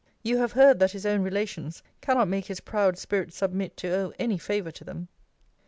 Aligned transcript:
You 0.23 0.37
have 0.37 0.53
heard, 0.53 0.79
that 0.79 0.93
his 0.93 1.05
own 1.05 1.21
relations 1.21 1.83
cannot 2.01 2.27
make 2.27 2.47
his 2.47 2.59
proud 2.59 2.97
spirit 2.97 3.33
submit 3.35 3.77
to 3.77 3.93
owe 3.93 4.13
any 4.17 4.39
favour 4.39 4.71
to 4.71 4.83
them. 4.83 5.09